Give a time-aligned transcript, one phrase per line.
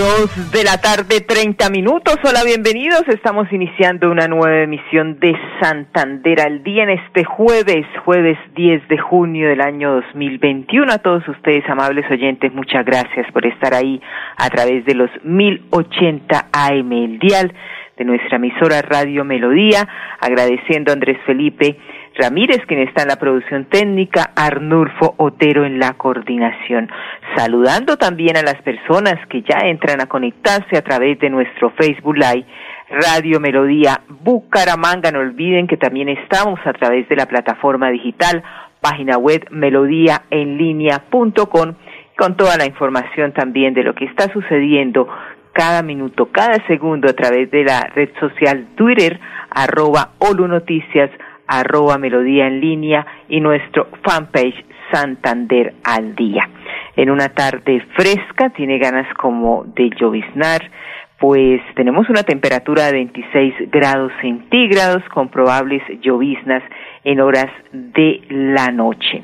[0.00, 2.16] Dos de la tarde, 30 minutos.
[2.24, 3.02] Hola, bienvenidos.
[3.08, 8.96] Estamos iniciando una nueva emisión de Santander al día en este jueves, jueves 10 de
[8.96, 10.90] junio del año 2021.
[10.90, 14.00] A todos ustedes, amables oyentes, muchas gracias por estar ahí
[14.38, 17.52] a través de los 1080 AM, el dial
[17.98, 19.86] de nuestra emisora Radio Melodía.
[20.18, 21.76] Agradeciendo a Andrés Felipe
[22.20, 26.90] Ramírez, quien está en la producción técnica, Arnulfo Otero en la coordinación.
[27.36, 32.16] Saludando también a las personas que ya entran a conectarse a través de nuestro Facebook
[32.16, 32.46] Live.
[32.90, 35.10] Radio Melodía Bucaramanga.
[35.12, 38.42] No olviden que también estamos a través de la plataforma digital,
[38.80, 41.74] página web melodíaenlínea.com
[42.18, 45.08] con toda la información también de lo que está sucediendo
[45.52, 49.18] cada minuto, cada segundo a través de la red social Twitter,
[49.50, 51.10] arroba Olu Noticias,
[51.50, 56.48] arroba Melodía en línea y nuestro fanpage Santander al día.
[56.96, 60.70] En una tarde fresca, tiene ganas como de lloviznar,
[61.18, 66.62] pues tenemos una temperatura de 26 grados centígrados con probables lloviznas
[67.04, 69.22] en horas de la noche.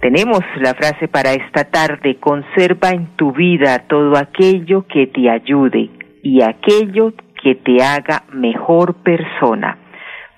[0.00, 5.90] Tenemos la frase para esta tarde, conserva en tu vida todo aquello que te ayude
[6.22, 9.78] y aquello que te haga mejor persona.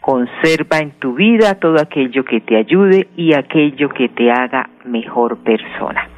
[0.00, 5.38] Conserva en tu vida todo aquello que te ayude y aquello que te haga mejor
[5.38, 6.08] persona.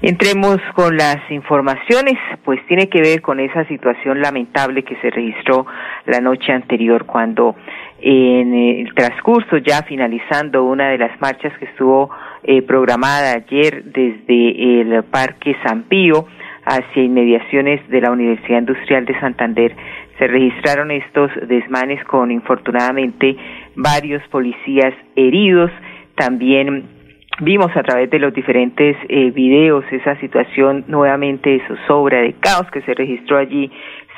[0.00, 5.66] Entremos con las informaciones, pues tiene que ver con esa situación lamentable que se registró
[6.06, 7.56] la noche anterior cuando
[8.00, 12.10] en el transcurso ya finalizando una de las marchas que estuvo
[12.44, 16.26] eh, programada ayer desde el Parque San Pío
[16.64, 19.74] hacia inmediaciones de la Universidad Industrial de Santander
[20.18, 23.36] se registraron estos desmanes con infortunadamente
[23.76, 25.70] varios policías heridos.
[26.16, 26.84] También
[27.40, 32.68] vimos a través de los diferentes eh, videos esa situación nuevamente de zozobra, de caos
[32.72, 33.70] que se registró allí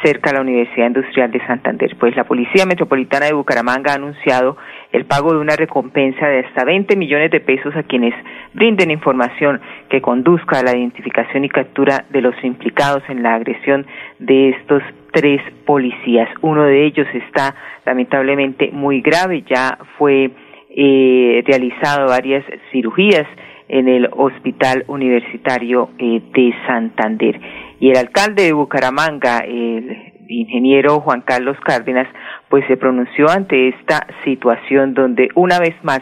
[0.03, 1.97] cerca de la Universidad Industrial de Santander.
[1.99, 4.56] Pues la Policía Metropolitana de Bucaramanga ha anunciado
[4.93, 8.15] el pago de una recompensa de hasta 20 millones de pesos a quienes
[8.55, 13.87] brinden información que conduzca a la identificación y captura de los implicados en la agresión
[14.19, 16.28] de estos tres policías.
[16.41, 20.31] Uno de ellos está lamentablemente muy grave, ya fue
[20.71, 23.27] eh, realizado varias cirugías
[23.69, 27.41] en el Hospital Universitario eh, de Santander.
[27.80, 32.06] Y el alcalde de Bucaramanga, el ingeniero Juan Carlos Cárdenas,
[32.50, 36.00] pues se pronunció ante esta situación donde una vez más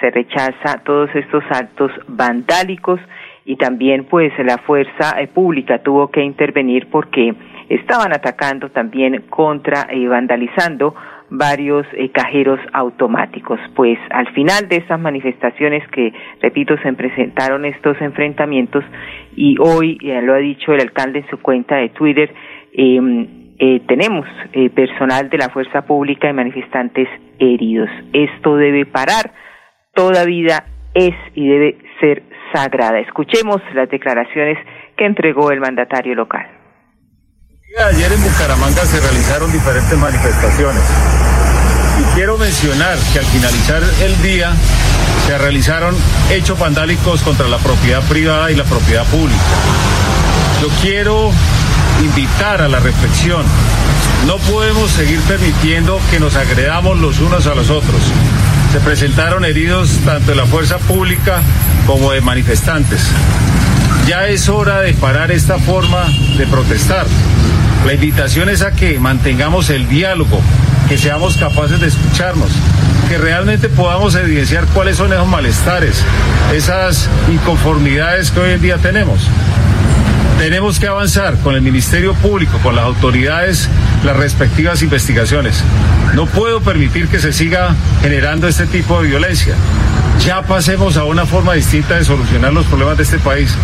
[0.00, 3.00] se rechaza todos estos actos vandálicos
[3.44, 7.32] y también pues la fuerza eh, pública tuvo que intervenir porque
[7.68, 10.94] estaban atacando también contra y vandalizando
[11.30, 13.58] varios eh, cajeros automáticos.
[13.74, 18.84] Pues al final de esas manifestaciones que, repito, se presentaron estos enfrentamientos
[19.36, 22.34] y hoy, ya lo ha dicho el alcalde en su cuenta de Twitter,
[22.72, 27.08] em, eh, tenemos eh, personal de la fuerza pública y manifestantes
[27.38, 27.88] heridos.
[28.12, 29.32] Esto debe parar.
[29.94, 30.64] Toda vida
[30.94, 32.98] es y debe ser sagrada.
[33.00, 34.58] Escuchemos las declaraciones
[34.96, 36.46] que entregó el mandatario local.
[37.78, 41.19] Ayer en Bucaramanga se realizaron diferentes manifestaciones
[42.20, 44.52] quiero mencionar que al finalizar el día
[45.26, 45.96] se realizaron
[46.30, 49.40] hechos vandálicos contra la propiedad privada y la propiedad pública.
[50.60, 51.30] Yo quiero
[52.04, 53.42] invitar a la reflexión.
[54.26, 58.02] No podemos seguir permitiendo que nos agredamos los unos a los otros.
[58.70, 61.40] Se presentaron heridos tanto de la fuerza pública
[61.86, 63.00] como de manifestantes.
[64.06, 66.04] Ya es hora de parar esta forma
[66.36, 67.06] de protestar.
[67.86, 70.42] La invitación es a que mantengamos el diálogo,
[70.90, 72.50] que seamos capaces de escucharnos,
[73.08, 76.02] que realmente podamos evidenciar cuáles son esos malestares,
[76.52, 79.20] esas inconformidades que hoy en día tenemos.
[80.40, 83.68] Tenemos que avanzar con el Ministerio Público, con las autoridades
[84.04, 85.62] las respectivas investigaciones.
[86.14, 89.54] No puedo permitir que se siga generando este tipo de violencia.
[90.24, 93.54] Ya pasemos a una forma distinta de solucionar los problemas de este país.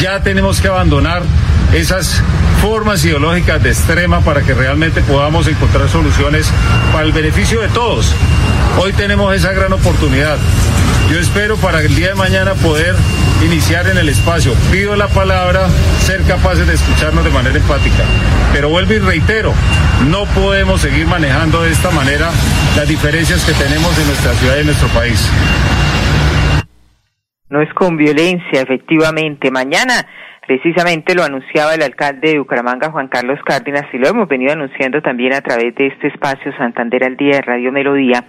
[0.00, 1.22] Ya tenemos que abandonar
[1.74, 2.22] esas
[2.62, 6.50] formas ideológicas de extrema para que realmente podamos encontrar soluciones
[6.92, 8.14] para el beneficio de todos.
[8.78, 10.38] Hoy tenemos esa gran oportunidad.
[11.10, 12.96] Yo espero para el día de mañana poder
[13.44, 14.54] iniciar en el espacio.
[14.72, 15.68] Pido la palabra,
[16.06, 18.04] ser capaces de escucharnos de manera empática.
[18.52, 19.52] Pero vuelvo y reitero,
[20.08, 22.30] no podemos seguir manejando de esta manera
[22.76, 25.20] las diferencias que tenemos en nuestra ciudad y en nuestro país.
[27.50, 29.50] No es con violencia, efectivamente.
[29.50, 30.06] Mañana
[30.50, 35.00] Precisamente lo anunciaba el alcalde de Bucaramanga, Juan Carlos Cárdenas, y lo hemos venido anunciando
[35.00, 38.24] también a través de este espacio Santander al Día de Radio Melodía.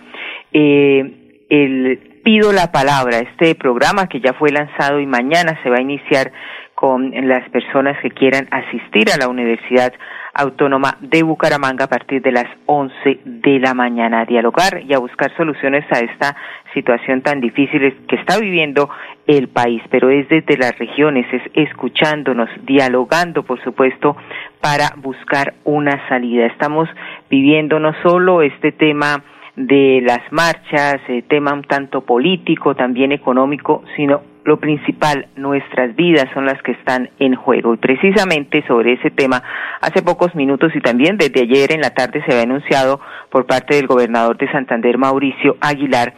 [0.54, 5.78] Eh, el Pido la Palabra, este programa que ya fue lanzado y mañana se va
[5.78, 6.32] a iniciar
[6.81, 9.94] con las personas que quieran asistir a la Universidad
[10.33, 14.98] Autónoma de Bucaramanga a partir de las 11 de la mañana a dialogar y a
[14.98, 16.36] buscar soluciones a esta
[16.74, 18.89] situación tan difícil que está viviendo
[19.28, 24.18] el país, pero es desde las regiones, es escuchándonos, dialogando, por supuesto,
[24.60, 26.48] para buscar una salida.
[26.48, 26.89] Estamos
[27.30, 29.22] viviendo no solo este tema
[29.56, 36.26] de las marchas, eh, tema un tanto político, también económico, sino lo principal, nuestras vidas
[36.34, 37.74] son las que están en juego.
[37.74, 39.44] Y precisamente sobre ese tema,
[39.82, 43.00] hace pocos minutos y también desde ayer en la tarde se había anunciado
[43.30, 46.14] por parte del gobernador de Santander, Mauricio Aguilar,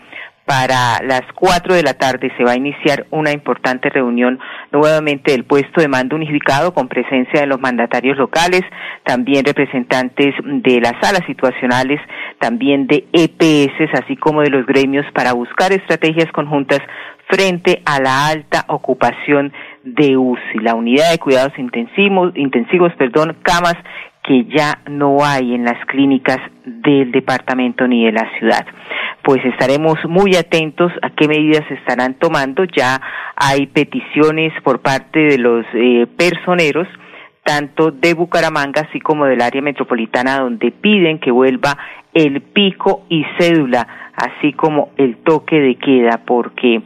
[0.45, 4.39] para las cuatro de la tarde se va a iniciar una importante reunión
[4.71, 8.61] nuevamente del puesto de mando unificado con presencia de los mandatarios locales,
[9.03, 12.01] también representantes de las salas situacionales,
[12.39, 16.79] también de EPS, así como de los gremios para buscar estrategias conjuntas
[17.33, 19.51] frente a la alta ocupación
[19.83, 23.75] de UCI, la unidad de cuidados intensivos, intensivos, perdón, camas
[24.23, 28.65] que ya no hay en las clínicas del departamento ni de la ciudad.
[29.23, 32.65] Pues estaremos muy atentos a qué medidas se estarán tomando.
[32.65, 33.01] Ya
[33.35, 36.87] hay peticiones por parte de los eh, personeros,
[37.43, 41.77] tanto de Bucaramanga así como del área metropolitana, donde piden que vuelva
[42.13, 46.81] el pico y cédula, así como el toque de queda, porque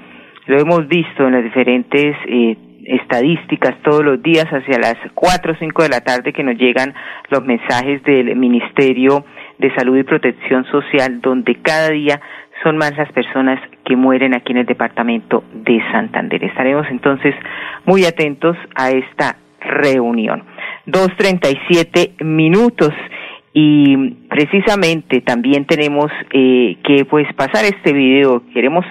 [0.47, 5.55] lo hemos visto en las diferentes eh, estadísticas todos los días hacia las cuatro o
[5.57, 6.93] cinco de la tarde que nos llegan
[7.29, 9.25] los mensajes del Ministerio
[9.57, 12.21] de Salud y Protección Social, donde cada día
[12.63, 16.43] son más las personas que mueren aquí en el departamento de Santander.
[16.43, 17.35] Estaremos entonces
[17.85, 20.43] muy atentos a esta reunión.
[20.85, 22.93] Dos treinta y siete minutos
[23.53, 28.43] y precisamente también tenemos eh, que pues pasar este video.
[28.53, 28.85] Queremos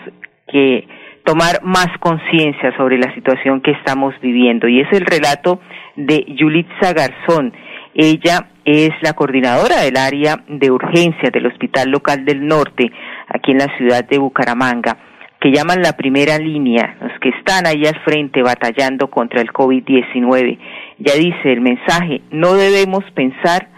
[0.49, 0.87] que
[1.27, 4.69] tomar más conciencia sobre la situación que estamos viviendo.
[4.69, 5.61] Y es el relato
[5.97, 7.53] de Yulitza Garzón.
[7.95, 12.91] Ella es la coordinadora del área de urgencia del Hospital Local del Norte,
[13.29, 14.97] aquí en la ciudad de Bucaramanga,
[15.41, 20.59] que llaman la primera línea, los que están ahí al frente batallando contra el COVID-19.
[20.99, 23.69] Ya dice el mensaje, no debemos pensar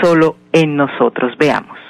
[0.00, 1.36] solo en nosotros.
[1.38, 1.85] Veamos.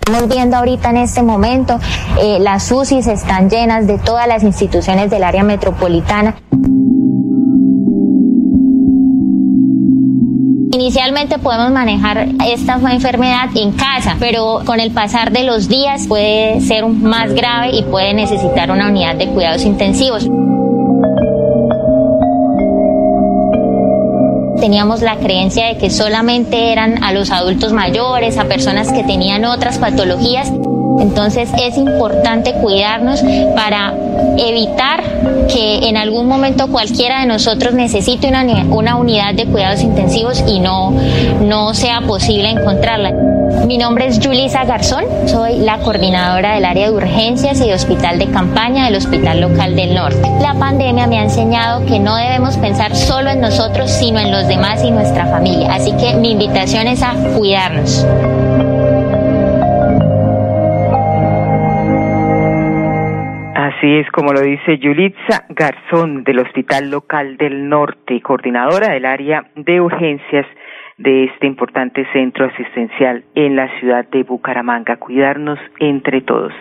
[0.00, 1.78] Estamos viendo ahorita en este momento,
[2.20, 6.34] eh, las UCIs están llenas de todas las instituciones del área metropolitana.
[10.72, 16.60] Inicialmente podemos manejar esta enfermedad en casa, pero con el pasar de los días puede
[16.62, 20.28] ser más grave y puede necesitar una unidad de cuidados intensivos.
[24.58, 29.44] Teníamos la creencia de que solamente eran a los adultos mayores, a personas que tenían
[29.44, 30.52] otras patologías.
[31.00, 33.22] Entonces es importante cuidarnos
[33.54, 33.94] para
[34.36, 35.02] evitar
[35.48, 40.60] que en algún momento cualquiera de nosotros necesite una, una unidad de cuidados intensivos y
[40.60, 40.92] no,
[41.40, 43.37] no sea posible encontrarla.
[43.66, 48.18] Mi nombre es Julisa Garzón, soy la coordinadora del área de urgencias y de hospital
[48.18, 50.28] de campaña del Hospital Local del Norte.
[50.40, 54.46] La pandemia me ha enseñado que no debemos pensar solo en nosotros, sino en los
[54.48, 55.72] demás y nuestra familia.
[55.72, 58.06] Así que mi invitación es a cuidarnos.
[63.54, 69.44] Así es como lo dice Yulitza Garzón del Hospital Local del Norte, coordinadora del área
[69.54, 70.46] de urgencias
[70.98, 74.96] de este importante centro asistencial en la ciudad de Bucaramanga.
[74.96, 76.52] Cuidarnos entre todos.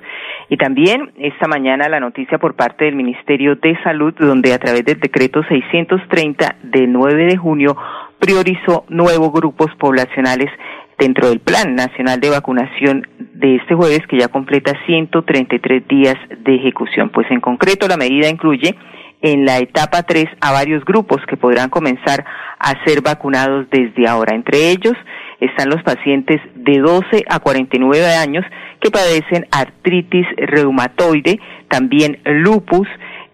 [0.49, 4.85] Y también esta mañana la noticia por parte del Ministerio de Salud, donde a través
[4.85, 7.75] del decreto 630 de 9 de junio
[8.19, 10.51] priorizó nuevos grupos poblacionales
[10.97, 16.55] dentro del Plan Nacional de Vacunación de este jueves, que ya completa 133 días de
[16.55, 17.09] ejecución.
[17.09, 18.75] Pues en concreto la medida incluye
[19.21, 22.25] en la etapa 3 a varios grupos que podrán comenzar
[22.59, 24.35] a ser vacunados desde ahora.
[24.35, 24.93] Entre ellos
[25.39, 28.45] están los pacientes de 12 a 49 años
[28.79, 32.87] que padecen artritis reumatoide, también lupus,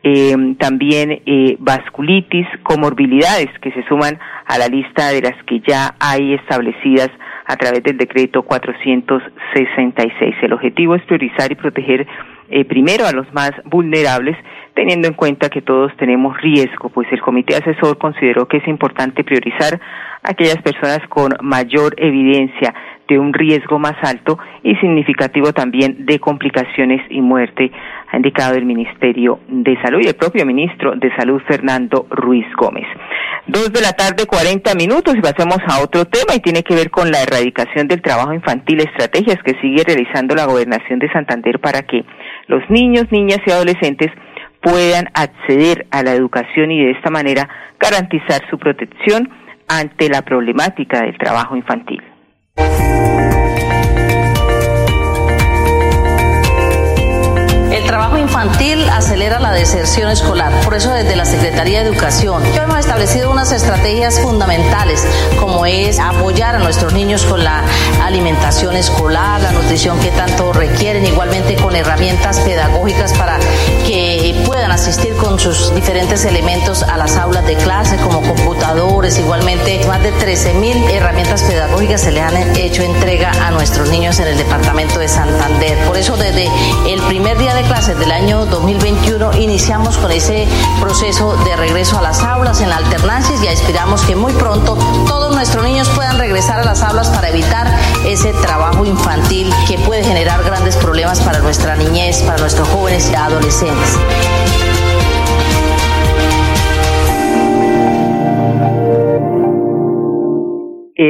[0.03, 5.95] eh, también eh, vasculitis, comorbilidades que se suman a la lista de las que ya
[5.99, 7.09] hay establecidas
[7.45, 10.35] a través del decreto 466.
[10.41, 12.07] El objetivo es priorizar y proteger
[12.49, 14.37] eh, primero a los más vulnerables,
[14.75, 19.23] teniendo en cuenta que todos tenemos riesgo, pues el comité asesor consideró que es importante
[19.23, 19.79] priorizar
[20.23, 22.73] a aquellas personas con mayor evidencia
[23.07, 27.71] de un riesgo más alto y significativo también de complicaciones y muerte,
[28.11, 32.85] ha indicado el Ministerio de Salud y el propio ministro de Salud, Fernando Ruiz Gómez.
[33.45, 36.89] Dos de la tarde, cuarenta minutos, y pasamos a otro tema y tiene que ver
[36.89, 41.81] con la erradicación del trabajo infantil, estrategias que sigue realizando la Gobernación de Santander para
[41.81, 42.05] que
[42.47, 44.11] los niños, niñas y adolescentes
[44.63, 47.47] puedan acceder a la educación y de esta manera
[47.79, 49.29] garantizar su protección
[49.67, 52.01] ante la problemática del trabajo infantil.
[57.73, 60.53] El trabajo infantil acelera la deserción escolar.
[60.63, 65.03] Por eso desde la Secretaría de Educación hemos establecido unas estrategias fundamentales
[65.39, 67.63] como es apoyar a nuestros niños con la
[68.03, 73.39] alimentación escolar, la nutrición que tanto requieren, igualmente con herramientas pedagógicas para
[73.87, 79.83] que puedan asistir con sus diferentes elementos a las aulas de clase como computadores, igualmente
[79.87, 84.27] más de 13 mil herramientas pedagógicas se le han hecho entrega a nuestros niños en
[84.27, 85.75] el departamento de Santander.
[85.87, 86.47] Por eso desde
[86.87, 90.47] el primer día de clases del año 2021 iniciamos con ese
[90.79, 94.77] proceso de regreso a las aulas en la alternancia y esperamos que muy pronto
[95.07, 97.67] todos nuestros niños puedan regresar a las aulas para evitar
[98.05, 103.15] ese trabajo infantil que puede generar grandes problemas para nuestra niñez, para nuestros jóvenes y
[103.15, 103.97] adolescentes.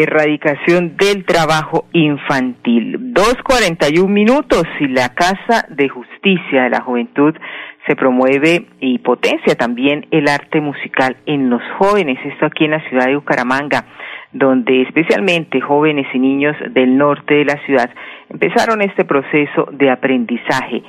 [0.02, 3.14] Erradicación del trabajo infantil.
[3.14, 7.36] Dos cuarenta y un minutos y la Casa de Justicia de la Juventud
[7.86, 12.18] se promueve y potencia también el arte musical en los jóvenes.
[12.24, 13.86] Esto aquí en la ciudad de Bucaramanga,
[14.32, 17.90] donde especialmente jóvenes y niños del norte de la ciudad
[18.30, 20.82] empezaron este proceso de aprendizaje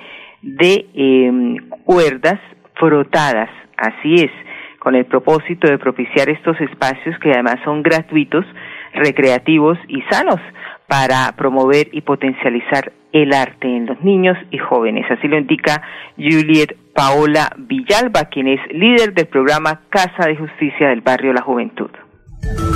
[0.43, 2.41] de eh, cuerdas
[2.75, 3.51] frotadas.
[3.77, 4.31] Así es,
[4.79, 8.47] con el propósito de propiciar estos espacios que además son gratuitos
[8.95, 10.41] recreativos y sanos
[10.87, 15.07] para promover y potencializar el arte en los niños y jóvenes.
[15.11, 15.83] Así lo indica
[16.17, 21.91] Juliet Paola Villalba, quien es líder del programa Casa de Justicia del Barrio La Juventud.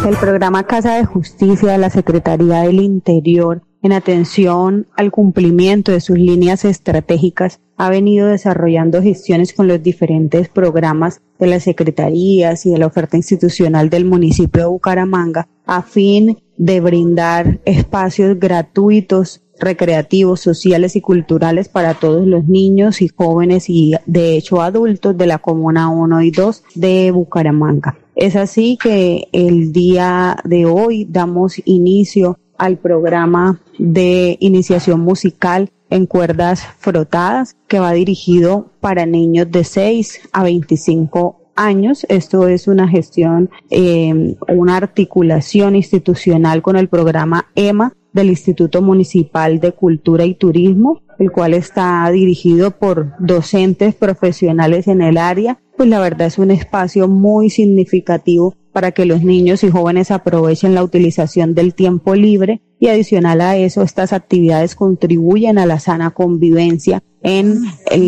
[0.08, 6.00] El programa Casa de Justicia de la Secretaría del Interior en atención al cumplimiento de
[6.00, 12.72] sus líneas estratégicas, ha venido desarrollando gestiones con los diferentes programas de las secretarías y
[12.72, 20.40] de la oferta institucional del municipio de Bucaramanga a fin de brindar espacios gratuitos recreativos,
[20.40, 25.38] sociales y culturales para todos los niños y jóvenes y de hecho adultos de la
[25.38, 27.98] Comuna 1 y 2 de Bucaramanga.
[28.16, 36.06] Es así que el día de hoy damos inicio al programa de iniciación musical en
[36.06, 42.06] cuerdas frotadas que va dirigido para niños de 6 a 25 años.
[42.08, 49.60] Esto es una gestión, eh, una articulación institucional con el programa EMA del Instituto Municipal
[49.60, 55.58] de Cultura y Turismo, el cual está dirigido por docentes profesionales en el área.
[55.76, 60.74] Pues la verdad es un espacio muy significativo para que los niños y jóvenes aprovechen
[60.74, 66.10] la utilización del tiempo libre y adicional a eso estas actividades contribuyen a la sana
[66.10, 67.64] convivencia en,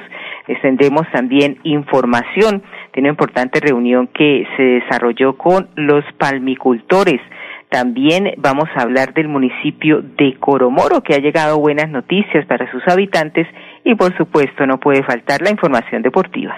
[0.49, 7.21] les tendremos también información de una importante reunión que se desarrolló con los palmicultores.
[7.69, 12.81] También vamos a hablar del municipio de Coromoro, que ha llegado buenas noticias para sus
[12.87, 13.47] habitantes
[13.85, 16.57] y por supuesto no puede faltar la información deportiva.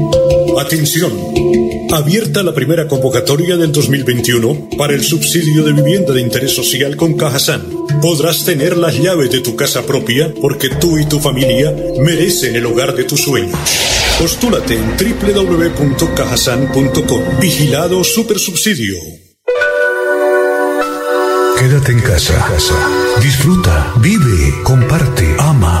[0.59, 1.11] Atención.
[1.91, 7.15] Abierta la primera convocatoria del 2021 para el subsidio de vivienda de interés social con
[7.15, 7.63] Cajasan.
[8.01, 12.65] Podrás tener las llaves de tu casa propia porque tú y tu familia merecen el
[12.65, 13.59] hogar de tus sueños.
[14.19, 17.21] Postúlate en www.cajasan.com.
[17.39, 18.95] Vigilado Supersubsidio.
[21.57, 22.47] Quédate en casa.
[23.21, 25.80] Disfruta, vive, comparte, ama,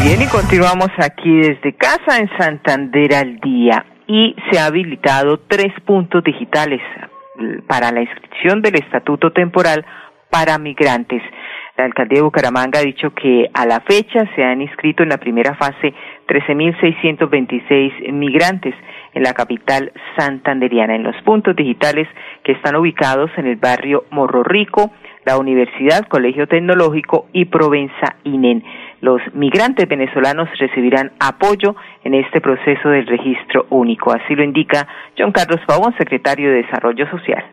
[0.00, 3.84] Bien, y continuamos aquí desde casa en Santander al día.
[4.06, 6.80] Y se ha habilitado tres puntos digitales
[7.66, 9.84] para la inscripción del estatuto temporal
[10.30, 11.20] para migrantes.
[11.76, 15.18] La alcaldía de Bucaramanga ha dicho que a la fecha se han inscrito en la
[15.18, 15.92] primera fase
[16.28, 18.74] 13.626 migrantes
[19.14, 22.08] en la capital santanderiana, en los puntos digitales
[22.44, 24.92] que están ubicados en el barrio Morro Rico,
[25.24, 28.64] la Universidad, Colegio Tecnológico y Provenza INEN.
[29.00, 34.12] Los migrantes venezolanos recibirán apoyo en este proceso del registro único.
[34.12, 37.44] Así lo indica John Carlos Pavón, secretario de Desarrollo Social.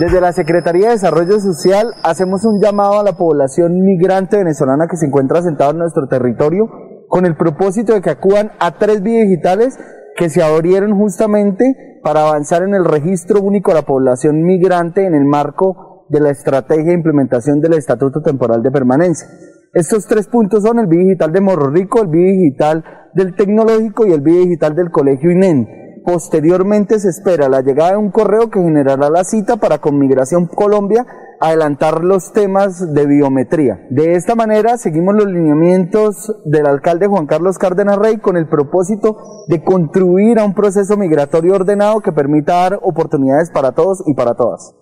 [0.00, 4.96] Desde la Secretaría de Desarrollo Social hacemos un llamado a la población migrante venezolana que
[4.96, 6.70] se encuentra asentada en nuestro territorio
[7.08, 9.76] con el propósito de que acudan a tres vías digitales
[10.16, 15.14] que se abrieron justamente para avanzar en el registro único de la población migrante en
[15.14, 19.28] el marco de la estrategia de implementación del Estatuto Temporal de Permanencia.
[19.74, 24.06] Estos tres puntos son el BI digital de Morro Rico, el BI digital del Tecnológico
[24.06, 26.02] y el BI digital del Colegio INEN.
[26.06, 30.46] Posteriormente se espera la llegada de un correo que generará la cita para con Migración
[30.46, 31.06] Colombia
[31.38, 33.86] adelantar los temas de biometría.
[33.90, 39.44] De esta manera seguimos los lineamientos del alcalde Juan Carlos Cárdenas Rey con el propósito
[39.48, 44.34] de contribuir a un proceso migratorio ordenado que permita dar oportunidades para todos y para
[44.34, 44.74] todas.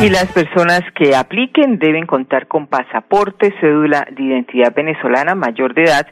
[0.00, 5.82] Y las personas que apliquen deben contar con pasaporte, cédula de identidad venezolana mayor de
[5.82, 6.06] edad,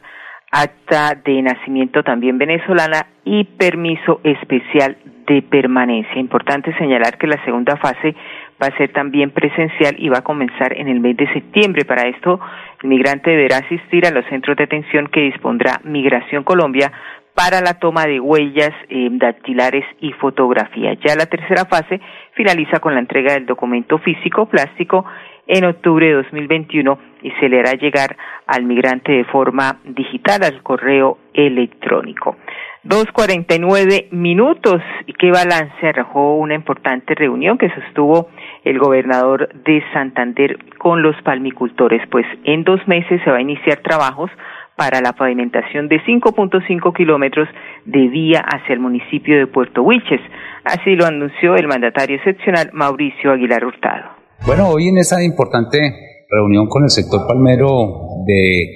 [0.51, 6.19] acta de nacimiento también venezolana y permiso especial de permanencia.
[6.19, 8.13] Importante señalar que la segunda fase
[8.61, 11.85] va a ser también presencial y va a comenzar en el mes de septiembre.
[11.85, 12.41] Para esto,
[12.83, 16.91] el migrante deberá asistir a los centros de atención que dispondrá Migración Colombia
[17.37, 20.97] para la toma de huellas eh, dactilares y fotografía.
[21.05, 22.01] Ya la tercera fase
[22.33, 25.05] finaliza con la entrega del documento físico, plástico
[25.45, 30.63] en octubre de 2021 y se le hará llegar al migrante de forma digital al
[30.63, 32.37] correo electrónico.
[32.83, 34.81] 2.49 minutos.
[35.05, 38.29] ¿Y qué balance arrojó una importante reunión que sostuvo
[38.63, 42.01] el gobernador de Santander con los palmicultores?
[42.09, 44.31] Pues en dos meses se va a iniciar trabajos
[44.77, 47.49] para la pavimentación de 5.5 kilómetros
[47.85, 50.21] de vía hacia el municipio de Puerto Huiches.
[50.63, 54.05] Así lo anunció el mandatario excepcional Mauricio Aguilar Hurtado.
[54.45, 55.79] Bueno, hoy en esta importante
[56.29, 57.67] reunión con el sector palmero
[58.25, 58.67] de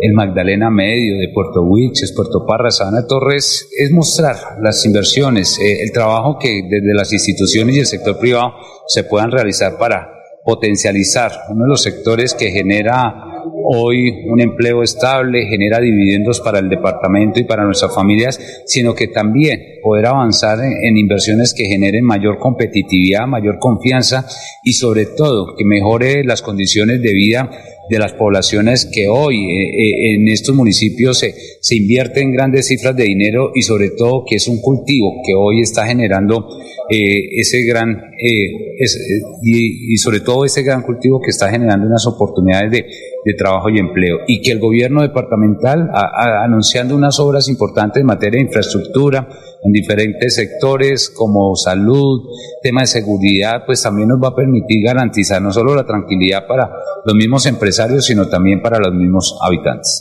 [0.00, 5.82] el Magdalena Medio, de Puerto Huiches, Puerto Parra, Sabana Torres, es mostrar las inversiones, eh,
[5.82, 8.54] el trabajo que desde las instituciones y el sector privado
[8.88, 10.08] se puedan realizar para
[10.44, 13.27] potencializar uno de los sectores que genera
[13.64, 19.08] hoy un empleo estable, genera dividendos para el departamento y para nuestras familias, sino que
[19.08, 24.26] también poder avanzar en, inversiones que generen mayor competitividad, mayor confianza
[24.62, 27.50] y sobre todo que mejore las condiciones de vida
[27.88, 32.96] de las poblaciones que hoy eh, eh, en estos municipios se, se invierten grandes cifras
[32.96, 36.48] de dinero y sobre todo que es un cultivo que hoy está generando
[36.90, 38.02] eh, ese gran
[39.42, 42.86] y, sobre todo ese gran cultivo que está generando unas oportunidades de,
[43.24, 44.18] de trabajo y empleo.
[44.26, 49.28] Y que el gobierno departamental anunciando unas obras importantes en materia de infraestructura
[49.62, 52.22] en diferentes sectores como salud,
[52.62, 56.70] tema de seguridad, pues también nos va a permitir garantizar no solo la tranquilidad para
[57.04, 60.00] los mismos empresarios, sino también para los mismos habitantes.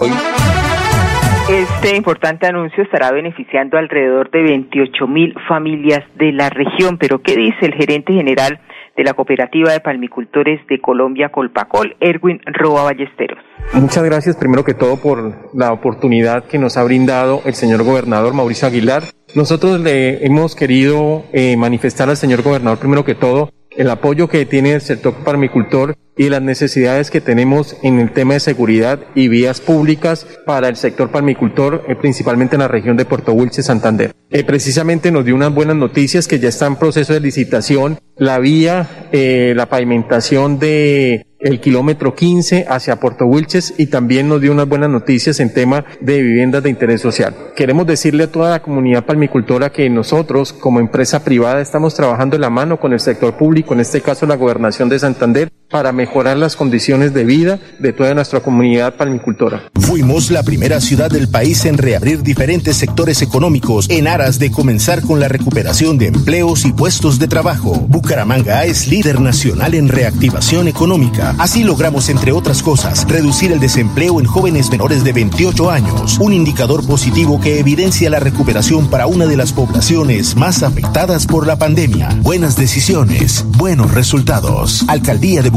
[1.49, 7.37] Este importante anuncio estará beneficiando alrededor de 28 mil familias de la región, pero ¿qué
[7.37, 8.59] dice el gerente general
[8.97, 13.39] de la Cooperativa de Palmicultores de Colombia, Colpacol, Erwin Roa Ballesteros?
[13.71, 18.33] Muchas gracias primero que todo por la oportunidad que nos ha brindado el señor gobernador
[18.33, 19.03] Mauricio Aguilar.
[19.33, 24.45] Nosotros le hemos querido eh, manifestar al señor gobernador primero que todo el apoyo que
[24.45, 29.27] tiene el sector palmicultor y las necesidades que tenemos en el tema de seguridad y
[29.27, 34.11] vías públicas para el sector palmicultor, eh, principalmente en la región de Puerto Wilche, Santander.
[34.29, 38.39] Eh, precisamente nos dio unas buenas noticias que ya está en proceso de licitación la
[38.39, 44.51] vía, eh, la pavimentación de el kilómetro 15 hacia Puerto Wilches y también nos dio
[44.51, 47.35] unas buenas noticias en tema de viviendas de interés social.
[47.55, 52.41] Queremos decirle a toda la comunidad palmicultora que nosotros como empresa privada estamos trabajando en
[52.41, 56.37] la mano con el sector público, en este caso la gobernación de Santander, para mejorar
[56.37, 59.63] las condiciones de vida de toda nuestra comunidad palmicultora.
[59.79, 65.01] Fuimos la primera ciudad del país en reabrir diferentes sectores económicos en aras de comenzar
[65.01, 67.73] con la recuperación de empleos y puestos de trabajo.
[67.87, 71.35] Bucaramanga es líder nacional en reactivación económica.
[71.37, 76.33] Así logramos, entre otras cosas, reducir el desempleo en jóvenes menores de 28 años, un
[76.33, 81.57] indicador positivo que evidencia la recuperación para una de las poblaciones más afectadas por la
[81.57, 82.09] pandemia.
[82.21, 84.85] Buenas decisiones, buenos resultados.
[84.87, 85.56] Alcaldía de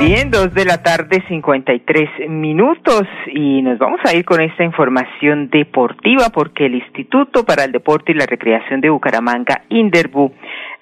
[0.00, 5.50] Bien, dos de la tarde, 53 minutos y nos vamos a ir con esta información
[5.50, 10.32] deportiva porque el Instituto para el Deporte y la Recreación de Bucaramanga, Inderbu,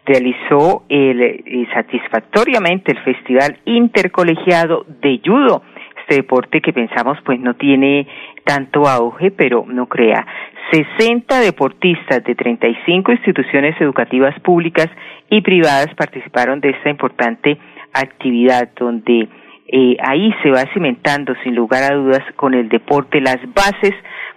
[0.06, 5.62] realizó el, eh, satisfactoriamente el Festival Intercolegiado de Judo.
[6.00, 8.06] Este deporte que pensamos pues no tiene
[8.44, 10.24] tanto auge, pero no crea.
[10.70, 14.88] 60 deportistas de 35 instituciones educativas públicas
[15.28, 17.58] y privadas participaron de esta importante
[18.00, 19.28] actividad donde
[19.70, 23.94] eh, ahí se va cimentando sin lugar a dudas con el deporte las bases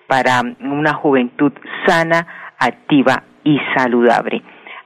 [0.08, 1.54] para una juventud
[1.86, 4.42] sana, activa y saludable.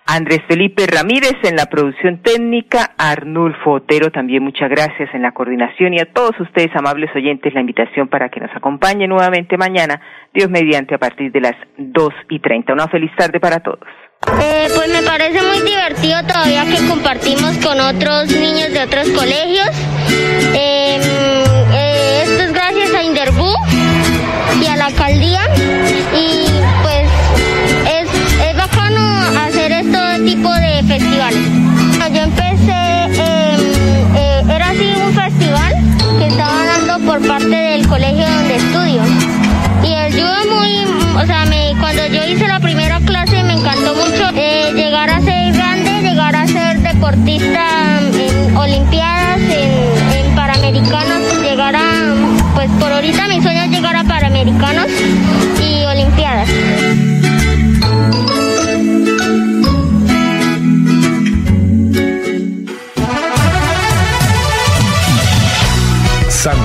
[0.07, 5.95] Andrés Felipe Ramírez en la producción técnica, Arnulfo Otero también muchas gracias en la coordinación
[5.95, 9.99] y a todos ustedes amables oyentes la invitación para que nos acompañen nuevamente mañana,
[10.31, 12.73] Dios mediante a partir de las dos y treinta.
[12.73, 13.79] Una feliz tarde para todos.
[14.41, 19.69] Eh, pues me parece muy divertido todavía que compartimos con otros niños de otros colegios.
[20.53, 21.01] Em,
[21.73, 23.53] eh, esto es gracias a Inderbu
[24.61, 25.41] y a la alcaldía
[26.13, 26.45] y
[26.81, 27.07] pues
[27.87, 28.07] es,
[28.49, 31.39] es bacano hacer este tipo de festivales.
[32.13, 32.84] Yo empecé,